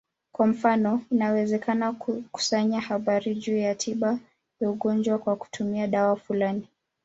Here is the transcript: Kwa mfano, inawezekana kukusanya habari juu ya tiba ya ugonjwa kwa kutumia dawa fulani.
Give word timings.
Kwa 0.31 0.47
mfano, 0.47 1.01
inawezekana 1.11 1.91
kukusanya 1.93 2.81
habari 2.81 3.35
juu 3.35 3.57
ya 3.57 3.75
tiba 3.75 4.19
ya 4.59 4.69
ugonjwa 4.69 5.17
kwa 5.17 5.35
kutumia 5.35 5.87
dawa 5.87 6.15
fulani. 6.15 6.67